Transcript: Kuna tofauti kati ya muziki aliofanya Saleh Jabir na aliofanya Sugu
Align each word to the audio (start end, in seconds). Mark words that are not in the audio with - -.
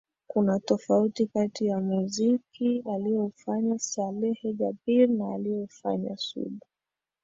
Kuna 0.27 0.59
tofauti 0.59 1.27
kati 1.27 1.65
ya 1.65 1.79
muziki 1.79 2.83
aliofanya 2.93 3.79
Saleh 3.79 4.37
Jabir 4.57 5.09
na 5.09 5.33
aliofanya 5.33 6.17
Sugu 6.17 6.65